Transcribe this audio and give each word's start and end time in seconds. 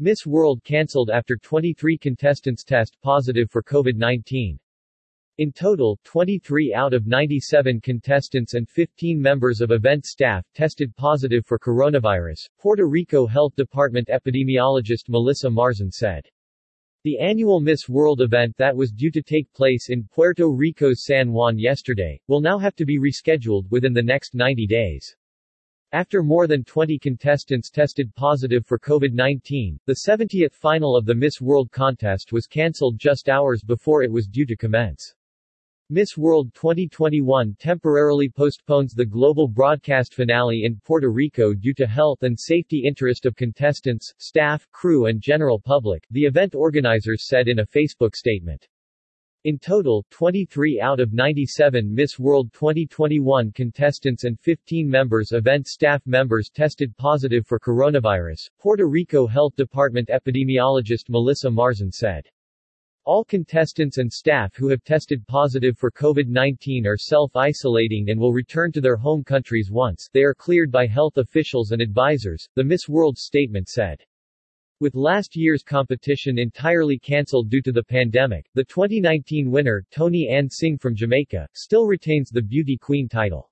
Miss 0.00 0.26
World 0.26 0.64
cancelled 0.64 1.08
after 1.08 1.36
23 1.36 1.96
contestants 1.98 2.64
test 2.64 2.96
positive 3.00 3.48
for 3.48 3.62
COVID-19. 3.62 4.58
In 5.38 5.52
total, 5.52 6.00
23 6.02 6.74
out 6.74 6.92
of 6.92 7.06
97 7.06 7.80
contestants 7.80 8.54
and 8.54 8.68
15 8.68 9.22
members 9.22 9.60
of 9.60 9.70
event 9.70 10.04
staff 10.04 10.44
tested 10.52 10.92
positive 10.96 11.46
for 11.46 11.60
coronavirus, 11.60 12.48
Puerto 12.58 12.88
Rico 12.88 13.24
Health 13.24 13.54
Department 13.54 14.08
epidemiologist 14.08 15.08
Melissa 15.08 15.48
Marzan 15.48 15.92
said. 15.92 16.28
The 17.04 17.20
annual 17.20 17.60
Miss 17.60 17.88
World 17.88 18.20
event 18.20 18.56
that 18.56 18.74
was 18.74 18.90
due 18.90 19.12
to 19.12 19.22
take 19.22 19.52
place 19.52 19.90
in 19.90 20.08
Puerto 20.12 20.48
Rico's 20.48 21.04
San 21.04 21.30
Juan 21.30 21.56
yesterday, 21.56 22.20
will 22.26 22.40
now 22.40 22.58
have 22.58 22.74
to 22.74 22.84
be 22.84 22.98
rescheduled 22.98 23.70
within 23.70 23.92
the 23.92 24.02
next 24.02 24.34
90 24.34 24.66
days. 24.66 25.14
After 25.94 26.24
more 26.24 26.48
than 26.48 26.64
20 26.64 26.98
contestants 26.98 27.70
tested 27.70 28.12
positive 28.16 28.66
for 28.66 28.80
COVID-19, 28.80 29.78
the 29.86 30.00
70th 30.08 30.52
final 30.52 30.96
of 30.96 31.06
the 31.06 31.14
Miss 31.14 31.40
World 31.40 31.70
contest 31.70 32.32
was 32.32 32.48
cancelled 32.48 32.98
just 32.98 33.28
hours 33.28 33.62
before 33.62 34.02
it 34.02 34.10
was 34.10 34.26
due 34.26 34.44
to 34.44 34.56
commence. 34.56 35.14
Miss 35.90 36.18
World 36.18 36.52
2021 36.54 37.54
temporarily 37.60 38.28
postpones 38.28 38.92
the 38.92 39.06
global 39.06 39.46
broadcast 39.46 40.14
finale 40.14 40.64
in 40.64 40.80
Puerto 40.84 41.12
Rico 41.12 41.54
due 41.54 41.74
to 41.74 41.86
health 41.86 42.24
and 42.24 42.36
safety 42.36 42.82
interest 42.84 43.24
of 43.24 43.36
contestants, 43.36 44.12
staff, 44.18 44.66
crew 44.72 45.06
and 45.06 45.20
general 45.20 45.60
public, 45.60 46.04
the 46.10 46.24
event 46.24 46.56
organizers 46.56 47.28
said 47.28 47.46
in 47.46 47.60
a 47.60 47.66
Facebook 47.66 48.16
statement. 48.16 48.66
In 49.44 49.58
total, 49.58 50.06
23 50.08 50.80
out 50.80 51.00
of 51.00 51.12
97 51.12 51.94
Miss 51.94 52.18
World 52.18 52.50
2021 52.54 53.52
contestants 53.52 54.24
and 54.24 54.40
15 54.40 54.88
members 54.88 55.32
event 55.32 55.66
staff 55.66 56.00
members 56.06 56.48
tested 56.48 56.96
positive 56.96 57.46
for 57.46 57.60
coronavirus, 57.60 58.48
Puerto 58.58 58.86
Rico 58.86 59.26
Health 59.26 59.54
Department 59.54 60.08
epidemiologist 60.08 61.10
Melissa 61.10 61.50
Marzan 61.50 61.92
said. 61.92 62.24
All 63.04 63.22
contestants 63.22 63.98
and 63.98 64.10
staff 64.10 64.56
who 64.56 64.70
have 64.70 64.82
tested 64.82 65.26
positive 65.26 65.76
for 65.76 65.90
COVID-19 65.90 66.86
are 66.86 66.96
self-isolating 66.96 68.08
and 68.08 68.18
will 68.18 68.32
return 68.32 68.72
to 68.72 68.80
their 68.80 68.96
home 68.96 69.22
countries 69.22 69.70
once 69.70 70.08
they 70.14 70.22
are 70.22 70.32
cleared 70.32 70.72
by 70.72 70.86
health 70.86 71.18
officials 71.18 71.72
and 71.72 71.82
advisors, 71.82 72.48
the 72.54 72.64
Miss 72.64 72.88
World 72.88 73.18
statement 73.18 73.68
said. 73.68 74.00
With 74.80 74.96
last 74.96 75.36
year's 75.36 75.62
competition 75.62 76.36
entirely 76.36 76.98
cancelled 76.98 77.48
due 77.48 77.62
to 77.62 77.70
the 77.70 77.84
pandemic, 77.84 78.50
the 78.54 78.64
2019 78.64 79.48
winner, 79.48 79.84
Toni-Ann 79.92 80.50
Singh 80.50 80.78
from 80.78 80.96
Jamaica, 80.96 81.48
still 81.52 81.86
retains 81.86 82.28
the 82.28 82.42
Beauty 82.42 82.76
Queen 82.76 83.08
title. 83.08 83.50